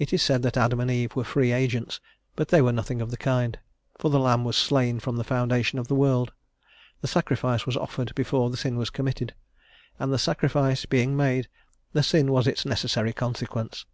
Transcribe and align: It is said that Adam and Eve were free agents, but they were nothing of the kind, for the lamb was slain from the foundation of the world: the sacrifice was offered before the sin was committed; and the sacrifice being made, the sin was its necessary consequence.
It 0.00 0.12
is 0.12 0.20
said 0.20 0.42
that 0.42 0.56
Adam 0.56 0.80
and 0.80 0.90
Eve 0.90 1.14
were 1.14 1.22
free 1.22 1.52
agents, 1.52 2.00
but 2.34 2.48
they 2.48 2.60
were 2.60 2.72
nothing 2.72 3.00
of 3.00 3.12
the 3.12 3.16
kind, 3.16 3.56
for 3.96 4.10
the 4.10 4.18
lamb 4.18 4.42
was 4.42 4.56
slain 4.56 4.98
from 4.98 5.14
the 5.16 5.22
foundation 5.22 5.78
of 5.78 5.86
the 5.86 5.94
world: 5.94 6.32
the 7.02 7.06
sacrifice 7.06 7.64
was 7.64 7.76
offered 7.76 8.12
before 8.16 8.50
the 8.50 8.56
sin 8.56 8.76
was 8.76 8.90
committed; 8.90 9.32
and 9.96 10.12
the 10.12 10.18
sacrifice 10.18 10.86
being 10.86 11.16
made, 11.16 11.46
the 11.92 12.02
sin 12.02 12.32
was 12.32 12.48
its 12.48 12.66
necessary 12.66 13.12
consequence. 13.12 13.86